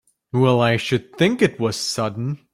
[0.33, 2.39] Well I should think it was sudden!